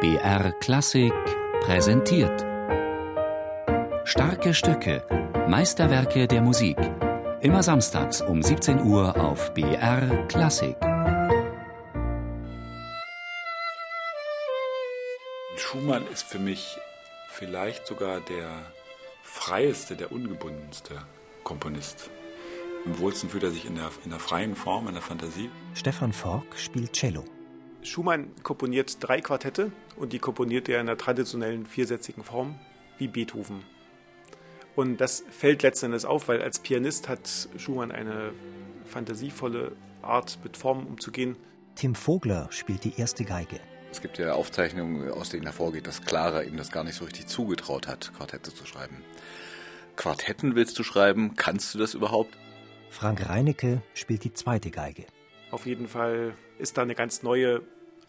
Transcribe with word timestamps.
BR 0.00 0.52
Klassik 0.60 1.12
präsentiert. 1.60 2.46
Starke 4.04 4.54
Stücke, 4.54 5.04
Meisterwerke 5.48 6.28
der 6.28 6.40
Musik. 6.40 6.78
Immer 7.40 7.64
samstags 7.64 8.22
um 8.22 8.40
17 8.40 8.80
Uhr 8.84 9.20
auf 9.20 9.52
BR 9.54 10.24
Klassik. 10.28 10.76
Schumann 15.56 16.06
ist 16.12 16.22
für 16.22 16.38
mich 16.38 16.78
vielleicht 17.30 17.84
sogar 17.88 18.20
der 18.20 18.48
freieste, 19.24 19.96
der 19.96 20.12
ungebundenste 20.12 20.94
Komponist. 21.42 22.08
Am 22.86 23.00
wohlsten 23.00 23.30
fühlt 23.30 23.42
er 23.42 23.50
sich 23.50 23.64
in 23.64 23.74
der, 23.74 23.90
in 24.04 24.12
der 24.12 24.20
freien 24.20 24.54
Form, 24.54 24.86
in 24.86 24.94
der 24.94 25.02
Fantasie. 25.02 25.50
Stefan 25.74 26.12
Fork 26.12 26.56
spielt 26.56 26.92
Cello. 26.92 27.24
Schumann 27.82 28.30
komponiert 28.42 28.96
drei 29.00 29.20
Quartette 29.20 29.72
und 29.96 30.12
die 30.12 30.18
komponiert 30.18 30.68
er 30.68 30.80
in 30.80 30.86
der 30.86 30.98
traditionellen 30.98 31.66
viersätzigen 31.66 32.24
Form 32.24 32.58
wie 32.98 33.08
Beethoven. 33.08 33.62
Und 34.74 34.98
das 34.98 35.24
fällt 35.30 35.62
letztendlich 35.62 36.04
auf, 36.04 36.28
weil 36.28 36.42
als 36.42 36.60
Pianist 36.60 37.08
hat 37.08 37.48
Schumann 37.56 37.90
eine 37.90 38.32
fantasievolle 38.84 39.72
Art, 40.02 40.38
mit 40.44 40.56
Formen 40.56 40.86
umzugehen. 40.86 41.36
Tim 41.74 41.94
Vogler 41.94 42.48
spielt 42.50 42.84
die 42.84 42.94
erste 42.96 43.24
Geige. 43.24 43.60
Es 43.90 44.00
gibt 44.00 44.18
ja 44.18 44.32
Aufzeichnungen, 44.32 45.10
aus 45.10 45.30
denen 45.30 45.44
hervorgeht, 45.44 45.86
dass 45.86 46.02
Clara 46.02 46.42
ihm 46.42 46.56
das 46.56 46.70
gar 46.70 46.84
nicht 46.84 46.96
so 46.96 47.04
richtig 47.04 47.26
zugetraut 47.26 47.88
hat, 47.88 48.12
Quartette 48.16 48.52
zu 48.54 48.66
schreiben. 48.66 49.02
Quartetten 49.96 50.54
willst 50.54 50.78
du 50.78 50.82
schreiben? 50.84 51.34
Kannst 51.36 51.74
du 51.74 51.78
das 51.78 51.94
überhaupt? 51.94 52.36
Frank 52.90 53.28
Reinecke 53.28 53.82
spielt 53.94 54.24
die 54.24 54.32
zweite 54.32 54.70
Geige. 54.70 55.06
Auf 55.50 55.66
jeden 55.66 55.88
Fall 55.88 56.34
ist 56.58 56.76
da 56.76 56.82
eine 56.82 56.94
ganz 56.94 57.22
neue 57.22 57.62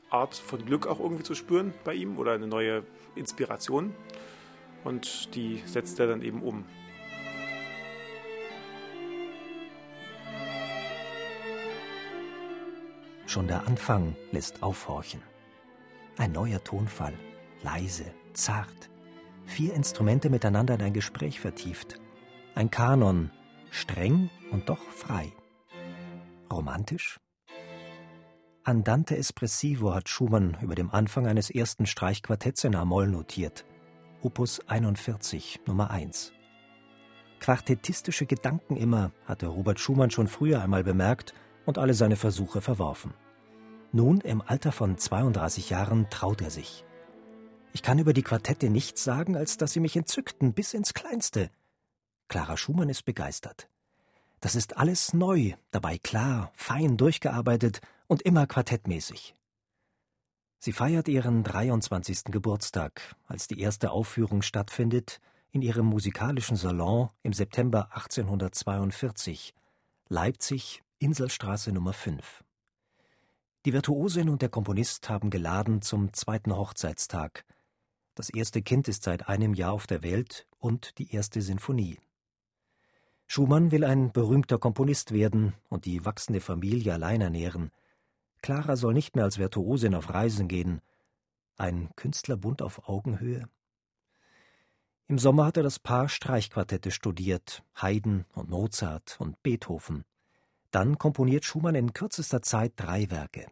Art 0.10 0.36
von 0.36 0.66
Glück 0.66 0.88
auch 0.88 1.00
irgendwie 1.00 1.24
zu 1.24 1.36
spüren 1.36 1.74
bei 1.84 1.94
ihm 1.94 2.18
oder 2.18 2.34
eine 2.34 2.48
neue 2.48 2.84
Inspiration. 3.16 3.94
Und 4.84 5.36
die 5.36 5.62
setzt 5.66 6.00
er 6.00 6.08
dann 6.08 6.22
eben 6.22 6.42
um. 6.42 6.66
Schon 13.26 13.48
der 13.48 13.68
Anfang 13.68 14.16
lässt 14.32 14.64
aufhorchen. 14.64 15.22
Ein 16.18 16.32
neuer 16.32 16.64
Tonfall, 16.64 17.14
leise, 17.62 18.06
zart. 18.34 18.90
Vier 19.46 19.74
Instrumente 19.76 20.30
miteinander 20.30 20.74
in 20.74 20.82
ein 20.82 20.94
Gespräch 20.94 21.40
vertieft. 21.40 22.00
Ein 22.56 22.72
Kanon, 22.72 23.32
streng 23.70 24.30
und 24.52 24.68
doch 24.68 24.82
frei. 24.82 25.32
Romantisch? 26.52 27.20
Andante 28.70 29.18
espressivo 29.18 29.96
hat 29.96 30.10
Schumann 30.10 30.56
über 30.62 30.76
dem 30.76 30.92
Anfang 30.92 31.26
eines 31.26 31.50
ersten 31.50 31.88
Streichquartetts 31.88 32.66
in 32.66 32.76
A-Moll 32.76 33.08
notiert. 33.08 33.66
Opus 34.22 34.60
41, 34.68 35.62
Nummer 35.66 35.90
1. 35.90 36.34
Quartettistische 37.40 38.28
Gedanken 38.28 38.78
immer, 38.78 39.12
hatte 39.26 39.48
Robert 39.48 39.80
Schumann 39.80 40.12
schon 40.12 40.28
früher 40.28 40.62
einmal 40.62 40.84
bemerkt 40.84 41.34
und 41.66 41.80
alle 41.80 41.96
seine 41.96 42.16
Versuche 42.16 42.62
verworfen. 42.62 43.16
Nun, 43.92 44.22
im 44.22 44.44
Alter 44.46 44.72
von 44.72 45.00
32 45.00 45.72
Jahren, 45.72 46.08
traut 46.12 46.44
er 46.44 46.52
sich. 46.52 46.86
Ich 47.74 47.82
kann 47.82 47.98
über 47.98 48.14
die 48.14 48.22
Quartette 48.22 48.70
nichts 48.70 49.04
sagen, 49.04 49.36
als 49.36 49.58
dass 49.58 49.74
sie 49.74 49.80
mich 49.80 49.96
entzückten 49.96 50.54
bis 50.54 50.76
ins 50.76 50.94
Kleinste. 50.94 51.50
Clara 52.28 52.56
Schumann 52.56 52.90
ist 52.90 53.04
begeistert. 53.04 53.68
Das 54.42 54.54
ist 54.54 54.78
alles 54.78 55.16
neu, 55.16 55.54
dabei 55.72 55.98
klar, 55.98 56.52
fein 56.54 56.98
durchgearbeitet 56.98 57.82
und 58.10 58.24
immer 58.24 58.48
quartettmäßig. 58.48 59.36
Sie 60.58 60.74
feiert 60.74 61.08
ihren 61.08 61.44
23. 61.44 62.26
Geburtstag, 62.26 63.16
als 63.28 63.48
die 63.48 63.62
erste 63.62 63.92
Aufführung 63.92 64.42
stattfindet, 64.42 65.22
in 65.52 65.62
ihrem 65.62 65.86
musikalischen 65.86 66.58
Salon 66.58 67.10
im 67.24 67.34
September 67.34 67.90
1842, 67.94 69.54
Leipzig, 70.10 70.84
Inselstraße 70.98 71.72
Nummer 71.72 71.94
5. 71.94 72.44
Die 73.66 73.74
Virtuosin 73.74 74.28
und 74.28 74.42
der 74.42 74.50
Komponist 74.50 75.08
haben 75.08 75.30
geladen 75.30 75.82
zum 75.82 76.12
zweiten 76.12 76.56
Hochzeitstag. 76.56 77.46
Das 78.16 78.30
erste 78.30 78.62
Kind 78.62 78.88
ist 78.88 79.04
seit 79.04 79.30
einem 79.30 79.54
Jahr 79.54 79.72
auf 79.72 79.86
der 79.86 80.02
Welt 80.02 80.48
und 80.58 80.98
die 80.98 81.14
erste 81.14 81.42
Sinfonie. 81.42 82.00
Schumann 83.28 83.72
will 83.72 83.84
ein 83.84 84.12
berühmter 84.12 84.58
Komponist 84.58 85.14
werden 85.14 85.54
und 85.70 85.86
die 85.86 86.04
wachsende 86.04 86.42
Familie 86.42 86.94
allein 86.94 87.22
ernähren. 87.22 87.72
Clara 88.42 88.76
soll 88.76 88.94
nicht 88.94 89.16
mehr 89.16 89.26
als 89.26 89.38
Virtuosin 89.38 89.96
auf 89.96 90.10
Reisen 90.10 90.48
gehen. 90.48 90.82
Ein 91.58 91.90
Künstlerbund 91.96 92.62
auf 92.62 92.88
Augenhöhe? 92.88 93.50
Im 95.08 95.18
Sommer 95.18 95.46
hat 95.46 95.58
er 95.58 95.64
das 95.64 95.80
Paar 95.80 96.08
Streichquartette 96.08 96.92
studiert, 96.92 97.64
Haydn 97.76 98.26
und 98.34 98.50
Mozart 98.50 99.18
und 99.20 99.42
Beethoven. 99.42 100.06
Dann 100.72 100.98
komponiert 101.00 101.46
Schumann 101.46 101.76
in 101.76 101.94
kürzester 101.94 102.42
Zeit 102.42 102.74
drei 102.76 103.10
Werke. 103.10 103.48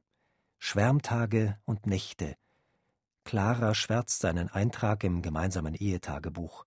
Schwärmtage 0.59 1.57
und 1.65 1.87
Nächte. 1.87 2.35
Clara 3.23 3.73
schwärzt 3.73 4.19
seinen 4.19 4.49
Eintrag 4.49 5.03
im 5.03 5.21
gemeinsamen 5.21 5.73
Ehetagebuch. 5.73 6.65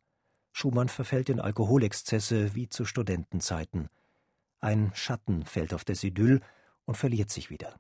Schumann 0.53 0.89
verfällt 0.89 1.29
in 1.29 1.41
Alkoholexzesse 1.41 2.55
wie 2.55 2.69
zu 2.69 2.85
Studentenzeiten. 2.85 3.89
Ein 4.61 4.91
Schatten 4.95 5.47
fällt 5.47 5.73
auf 5.73 5.85
das 5.85 6.05
Idyll 6.05 6.41
und 6.85 6.97
verliert 6.97 7.31
sich 7.31 7.49
wieder. 7.49 7.79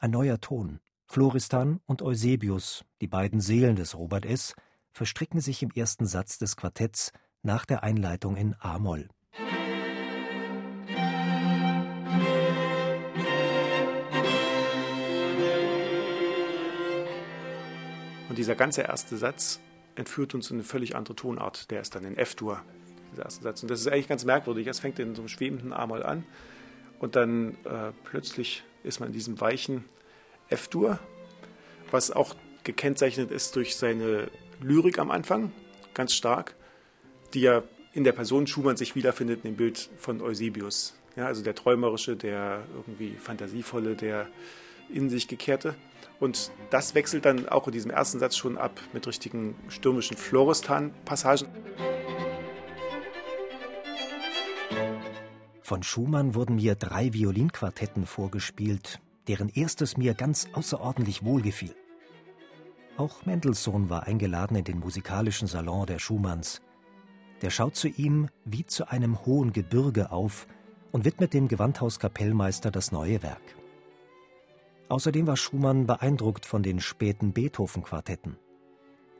Ein 0.00 0.12
neuer 0.12 0.40
Ton. 0.40 0.78
Floristan 1.06 1.80
und 1.86 2.02
Eusebius, 2.02 2.84
die 3.00 3.08
beiden 3.08 3.40
Seelen 3.40 3.74
des 3.74 3.96
Robert 3.96 4.24
S., 4.24 4.54
verstricken 4.92 5.40
sich 5.40 5.60
im 5.64 5.72
ersten 5.72 6.06
Satz 6.06 6.38
des 6.38 6.56
Quartetts 6.56 7.12
nach 7.42 7.64
der 7.64 7.82
Einleitung 7.82 8.36
in 8.36 8.54
A-Moll. 8.60 9.08
Und 18.28 18.38
dieser 18.38 18.54
ganze 18.54 18.82
erste 18.82 19.16
Satz 19.16 19.58
entführt 19.96 20.32
uns 20.32 20.52
in 20.52 20.58
eine 20.58 20.64
völlig 20.64 20.94
andere 20.94 21.16
Tonart. 21.16 21.72
Der 21.72 21.80
ist 21.80 21.96
dann 21.96 22.04
in 22.04 22.16
F-Dur, 22.16 22.62
dieser 23.10 23.24
erste 23.24 23.42
Satz. 23.42 23.62
Und 23.62 23.70
das 23.72 23.80
ist 23.80 23.88
eigentlich 23.88 24.06
ganz 24.06 24.24
merkwürdig. 24.24 24.68
Es 24.68 24.78
fängt 24.78 25.00
in 25.00 25.16
so 25.16 25.22
einem 25.22 25.28
schwebenden 25.28 25.72
A-Moll 25.72 26.04
an 26.04 26.24
und 27.00 27.16
dann 27.16 27.56
äh, 27.64 27.90
plötzlich 28.04 28.62
ist 28.84 29.00
man 29.00 29.08
in 29.08 29.12
diesem 29.12 29.40
weichen 29.40 29.84
F-Dur, 30.48 30.98
was 31.90 32.10
auch 32.10 32.34
gekennzeichnet 32.64 33.30
ist 33.30 33.56
durch 33.56 33.76
seine 33.76 34.28
Lyrik 34.60 34.98
am 34.98 35.10
Anfang, 35.10 35.52
ganz 35.94 36.14
stark, 36.14 36.54
die 37.34 37.40
ja 37.40 37.62
in 37.92 38.04
der 38.04 38.12
Person 38.12 38.46
Schumann 38.46 38.76
sich 38.76 38.94
wiederfindet 38.94 39.44
in 39.44 39.52
dem 39.52 39.56
Bild 39.56 39.90
von 39.98 40.20
Eusebius. 40.20 40.94
Ja, 41.16 41.26
also 41.26 41.42
der 41.42 41.54
Träumerische, 41.54 42.16
der 42.16 42.62
irgendwie 42.74 43.16
Fantasievolle, 43.16 43.96
der 43.96 44.28
in 44.88 45.10
sich 45.10 45.28
gekehrte. 45.28 45.74
Und 46.20 46.50
das 46.70 46.94
wechselt 46.94 47.24
dann 47.24 47.48
auch 47.48 47.66
in 47.66 47.72
diesem 47.72 47.90
ersten 47.90 48.18
Satz 48.18 48.36
schon 48.36 48.58
ab 48.58 48.80
mit 48.92 49.06
richtigen 49.06 49.56
stürmischen 49.68 50.16
Florestan-Passagen. 50.16 51.48
Von 55.68 55.82
Schumann 55.82 56.34
wurden 56.34 56.56
mir 56.56 56.76
drei 56.76 57.12
Violinquartetten 57.12 58.06
vorgespielt, 58.06 59.02
deren 59.26 59.50
erstes 59.50 59.98
mir 59.98 60.14
ganz 60.14 60.48
außerordentlich 60.54 61.26
wohlgefiel. 61.26 61.76
Auch 62.96 63.26
Mendelssohn 63.26 63.90
war 63.90 64.04
eingeladen 64.04 64.56
in 64.56 64.64
den 64.64 64.78
musikalischen 64.78 65.46
Salon 65.46 65.84
der 65.84 65.98
Schumanns. 65.98 66.62
Der 67.42 67.50
schaut 67.50 67.76
zu 67.76 67.86
ihm 67.86 68.30
wie 68.46 68.64
zu 68.64 68.88
einem 68.88 69.26
hohen 69.26 69.52
Gebirge 69.52 70.10
auf 70.10 70.46
und 70.90 71.04
widmet 71.04 71.34
dem 71.34 71.48
Gewandhauskapellmeister 71.48 72.70
das 72.70 72.90
neue 72.90 73.22
Werk. 73.22 73.54
Außerdem 74.88 75.26
war 75.26 75.36
Schumann 75.36 75.86
beeindruckt 75.86 76.46
von 76.46 76.62
den 76.62 76.80
späten 76.80 77.34
Beethoven-Quartetten. 77.34 78.38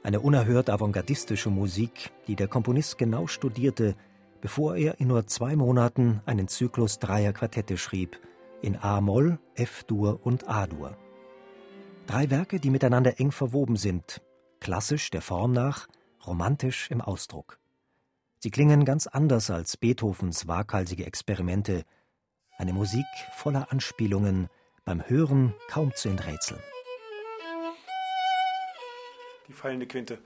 Eine 0.02 0.20
unerhört 0.20 0.70
avantgardistische 0.70 1.50
Musik, 1.50 2.11
die 2.26 2.37
der 2.37 2.49
Komponist 2.49 2.96
genau 2.96 3.26
studierte, 3.26 3.96
bevor 4.40 4.76
er 4.76 5.00
in 5.00 5.08
nur 5.08 5.26
zwei 5.26 5.56
Monaten 5.56 6.23
einen 6.26 6.49
Zyklus 6.49 6.99
dreier 6.99 7.32
Quartette 7.32 7.76
schrieb, 7.76 8.20
in 8.62 8.76
A-Moll, 8.76 9.38
F-Dur 9.55 10.20
und 10.25 10.49
A-Dur. 10.49 10.96
Drei 12.06 12.31
Werke, 12.31 12.61
die 12.61 12.70
miteinander 12.70 13.20
eng 13.20 13.32
verwoben 13.32 13.76
sind, 13.76 14.23
klassisch 14.61 15.11
der 15.11 15.23
Form 15.23 15.52
nach, 15.52 15.88
romantisch 16.26 16.90
im 16.90 17.00
Ausdruck. 17.00 17.58
Sie 18.38 18.50
klingen 18.50 18.85
ganz 18.85 19.06
anders 19.06 19.50
als 19.50 19.76
Beethovens 19.76 20.46
waghalsige 20.46 21.06
Experimente, 21.06 21.85
eine 22.56 22.73
Musik 22.73 23.06
voller 23.37 23.73
Anspielungen, 23.73 24.49
beim 24.85 25.06
Hören 25.08 25.55
kaum 25.69 25.94
zu 25.94 26.08
enträtseln. 26.08 26.61
Die 29.49 29.52
fallende 29.52 29.87
Quinte. 29.87 30.19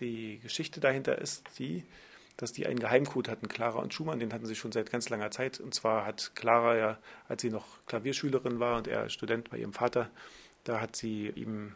Die 0.00 0.38
Geschichte 0.38 0.80
dahinter 0.80 1.18
ist 1.18 1.44
die, 1.58 1.84
dass 2.36 2.52
die 2.52 2.66
einen 2.66 2.78
Geheimcode 2.78 3.28
hatten, 3.28 3.48
Clara 3.48 3.78
und 3.80 3.94
Schumann, 3.94 4.18
den 4.18 4.32
hatten 4.32 4.46
sie 4.46 4.54
schon 4.54 4.72
seit 4.72 4.90
ganz 4.90 5.08
langer 5.08 5.30
Zeit. 5.30 5.58
Und 5.58 5.74
zwar 5.74 6.04
hat 6.04 6.32
Clara 6.34 6.76
ja, 6.76 6.98
als 7.28 7.42
sie 7.42 7.50
noch 7.50 7.66
Klavierschülerin 7.86 8.60
war 8.60 8.76
und 8.76 8.88
er 8.88 9.08
Student 9.08 9.50
bei 9.50 9.58
ihrem 9.58 9.72
Vater, 9.72 10.10
da 10.64 10.80
hat 10.80 10.96
sie 10.96 11.28
ihm 11.30 11.72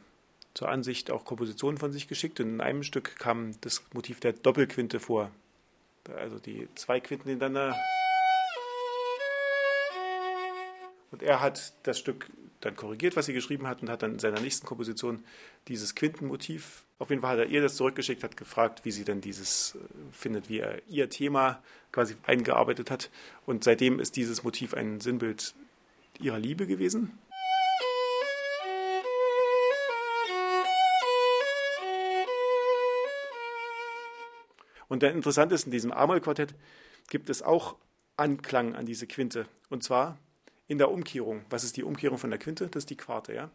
zur 0.52 0.68
Ansicht 0.68 1.10
auch 1.10 1.24
Kompositionen 1.24 1.78
von 1.78 1.92
sich 1.92 2.08
geschickt 2.08 2.40
und 2.40 2.48
in 2.48 2.60
einem 2.60 2.82
Stück 2.82 3.16
kam 3.18 3.52
das 3.60 3.82
Motiv 3.94 4.20
der 4.20 4.32
Doppelquinte 4.32 5.00
vor. 5.00 5.30
Also 6.16 6.38
die 6.38 6.68
zwei 6.74 7.00
Quinten 7.00 7.28
hintereinander. 7.28 7.76
Und 11.10 11.22
er 11.22 11.40
hat 11.40 11.74
das 11.82 11.98
Stück 11.98 12.30
dann 12.60 12.76
korrigiert, 12.76 13.16
was 13.16 13.26
sie 13.26 13.32
geschrieben 13.32 13.66
hat, 13.66 13.82
und 13.82 13.90
hat 13.90 14.02
dann 14.02 14.12
in 14.12 14.18
seiner 14.18 14.40
nächsten 14.40 14.66
Komposition 14.66 15.24
dieses 15.68 15.94
Quintenmotiv, 15.94 16.84
auf 16.98 17.10
jeden 17.10 17.22
Fall 17.22 17.32
hat 17.32 17.38
er 17.38 17.46
ihr 17.46 17.62
das 17.62 17.76
zurückgeschickt, 17.76 18.22
hat 18.22 18.36
gefragt, 18.36 18.84
wie 18.84 18.90
sie 18.90 19.04
denn 19.04 19.20
dieses 19.20 19.74
äh, 19.74 19.78
findet, 20.12 20.48
wie 20.48 20.58
er 20.58 20.82
ihr 20.88 21.08
Thema 21.08 21.62
quasi 21.92 22.16
eingearbeitet 22.26 22.90
hat. 22.90 23.10
Und 23.46 23.64
seitdem 23.64 23.98
ist 23.98 24.16
dieses 24.16 24.42
Motiv 24.44 24.74
ein 24.74 25.00
Sinnbild 25.00 25.54
ihrer 26.18 26.38
Liebe 26.38 26.66
gewesen. 26.66 27.18
Und 34.88 35.02
interessant 35.04 35.52
ist, 35.52 35.66
in 35.66 35.70
diesem 35.70 35.92
A-Moll-Quartett 35.92 36.54
gibt 37.08 37.30
es 37.30 37.42
auch 37.42 37.76
Anklang 38.16 38.74
an 38.74 38.86
diese 38.86 39.06
Quinte. 39.06 39.46
Und 39.70 39.84
zwar 39.84 40.18
in 40.70 40.78
der 40.78 40.92
Umkehrung. 40.92 41.42
Was 41.50 41.64
ist 41.64 41.76
die 41.76 41.82
Umkehrung 41.82 42.16
von 42.16 42.30
der 42.30 42.38
Quinte? 42.38 42.68
Das 42.68 42.82
ist 42.82 42.90
die 42.90 42.96
Quarte, 42.96 43.34
ja? 43.34 43.50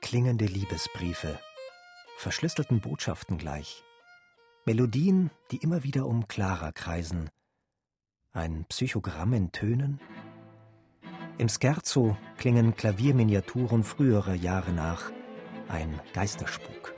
Klingende 0.00 0.44
Liebesbriefe, 0.44 1.40
verschlüsselten 2.16 2.80
Botschaften 2.80 3.38
gleich. 3.38 3.82
Melodien, 4.66 5.30
die 5.50 5.56
immer 5.56 5.82
wieder 5.82 6.06
um 6.06 6.28
Clara 6.28 6.70
kreisen. 6.70 7.28
Ein 8.32 8.66
Psychogramm 8.68 9.32
in 9.32 9.50
Tönen? 9.50 10.00
Im 11.38 11.48
Scherzo 11.48 12.16
klingen 12.38 12.76
Klavierminiaturen 12.76 13.82
früherer 13.82 14.34
Jahre 14.34 14.72
nach. 14.72 15.10
Ein 15.66 16.00
Geisterspuk. 16.14 16.94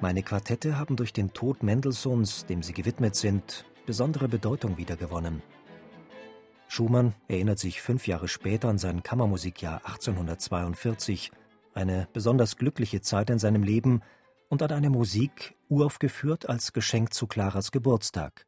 Meine 0.00 0.22
Quartette 0.22 0.78
haben 0.78 0.94
durch 0.94 1.12
den 1.12 1.32
Tod 1.32 1.64
Mendelssohns, 1.64 2.46
dem 2.46 2.62
sie 2.62 2.72
gewidmet 2.72 3.16
sind, 3.16 3.64
besondere 3.84 4.28
Bedeutung 4.28 4.76
wiedergewonnen. 4.76 5.42
Schumann 6.68 7.14
erinnert 7.26 7.58
sich 7.58 7.82
fünf 7.82 8.06
Jahre 8.06 8.28
später 8.28 8.68
an 8.68 8.78
sein 8.78 9.02
Kammermusikjahr 9.02 9.80
1842, 9.84 11.32
eine 11.74 12.06
besonders 12.12 12.56
glückliche 12.56 13.00
Zeit 13.00 13.28
in 13.28 13.40
seinem 13.40 13.64
Leben 13.64 14.02
und 14.48 14.62
an 14.62 14.70
eine 14.70 14.88
Musik, 14.88 15.56
uraufgeführt 15.68 16.48
als 16.48 16.72
Geschenk 16.72 17.12
zu 17.12 17.26
Claras 17.26 17.72
Geburtstag. 17.72 18.46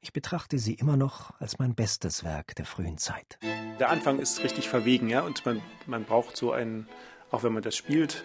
Ich 0.00 0.12
betrachte 0.12 0.58
sie 0.58 0.74
immer 0.74 0.96
noch 0.96 1.38
als 1.38 1.60
mein 1.60 1.76
bestes 1.76 2.24
Werk 2.24 2.56
der 2.56 2.64
frühen 2.64 2.98
Zeit. 2.98 3.38
Der 3.78 3.90
Anfang 3.90 4.18
ist 4.18 4.42
richtig 4.42 4.68
verwegen, 4.68 5.08
ja, 5.08 5.20
und 5.20 5.46
man, 5.46 5.62
man 5.86 6.02
braucht 6.02 6.36
so 6.36 6.50
einen, 6.50 6.88
auch 7.30 7.44
wenn 7.44 7.52
man 7.52 7.62
das 7.62 7.76
spielt, 7.76 8.24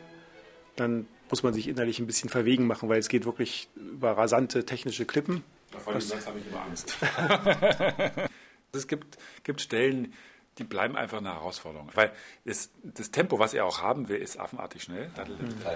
dann 0.75 1.07
muss 1.29 1.43
man 1.43 1.53
sich 1.53 1.67
innerlich 1.67 1.99
ein 1.99 2.07
bisschen 2.07 2.29
verwegen 2.29 2.67
machen, 2.67 2.89
weil 2.89 2.99
es 2.99 3.09
geht 3.09 3.25
wirklich 3.25 3.69
über 3.75 4.11
rasante 4.11 4.65
technische 4.65 5.05
Klippen. 5.05 5.43
Vor 5.77 5.93
dem 5.93 6.01
Satz 6.01 6.25
habe 6.27 6.39
ich 6.39 6.47
immer 6.47 6.61
Angst. 6.61 6.95
es 8.71 8.87
gibt, 8.87 9.17
gibt 9.43 9.61
Stellen, 9.61 10.13
die 10.57 10.63
bleiben 10.63 10.95
einfach 10.95 11.17
eine 11.17 11.33
Herausforderung. 11.33 11.89
Weil 11.95 12.11
das, 12.45 12.69
das 12.83 13.11
Tempo, 13.11 13.39
was 13.39 13.53
er 13.53 13.65
auch 13.65 13.81
haben 13.81 14.07
will, 14.07 14.17
ist 14.17 14.39
affenartig 14.39 14.83
schnell. 14.83 15.09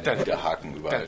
Der 0.05 0.43
Haken 0.43 0.75
überall. 0.75 1.07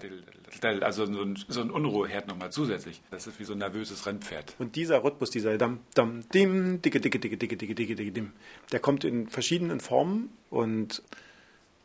Also 0.84 1.06
so 1.06 1.22
ein, 1.22 1.40
so 1.48 1.62
ein 1.62 1.72
Unruheherd 1.72 2.28
nochmal 2.28 2.52
zusätzlich. 2.52 3.02
Das 3.12 3.28
ist 3.28 3.40
wie 3.40 3.46
so 3.46 3.54
ein 3.54 3.60
nervöses 3.60 4.06
Rennpferd. 4.06 4.56
Und 4.60 4.76
dieser 4.76 5.04
Rhythmus, 5.04 5.30
dieser 5.30 5.58
Dam, 5.58 5.80
Dam, 5.94 6.28
Dim, 6.30 6.82
dicke, 6.82 7.00
dicke, 7.00 7.20
dicke, 7.20 7.38
dicke, 7.38 7.56
dicke, 7.56 7.76
dicke, 7.76 7.96
dicke, 7.96 8.12
Dim, 8.12 8.34
der 8.72 8.80
kommt 8.80 9.06
in 9.06 9.30
verschiedenen 9.30 9.80
Formen 9.80 10.36
und 10.50 11.02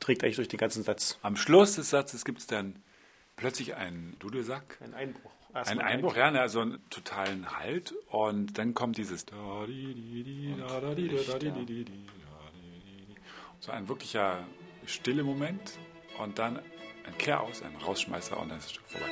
trägt 0.01 0.25
eigentlich 0.25 0.37
durch 0.37 0.49
den 0.49 0.59
ganzen 0.59 0.83
Satz. 0.83 1.19
Am 1.23 1.37
Schluss 1.37 1.77
des 1.77 1.91
Satzes 1.91 2.25
gibt 2.25 2.39
es 2.39 2.47
dann 2.47 2.83
plötzlich 3.37 3.75
einen 3.75 4.17
Dudelsack. 4.19 4.79
Ein 4.83 4.95
Einbruch. 4.95 5.31
Ein 5.53 5.81
Einbruch, 5.81 6.17
ja, 6.17 6.29
also 6.29 6.61
einen 6.61 6.91
totalen 6.91 7.59
Halt. 7.59 7.95
Und 8.09 8.59
dann 8.59 8.75
kommt 8.75 8.99
dieses. 8.99 9.25
So 13.61 13.73
ein 13.73 13.89
wirklicher 13.89 14.47
stille 14.85 15.25
Moment. 15.25 15.79
Und 16.19 16.39
dann 16.39 16.59
ein 17.07 17.19
Kehr 17.19 17.41
aus, 17.41 17.63
ein 17.63 17.77
Rausschmeißer 17.77 18.39
und 18.39 18.51
dann 18.51 18.59
ist 18.59 18.67
das 18.67 18.73
Stück 18.73 18.87
vorbei. 18.89 19.07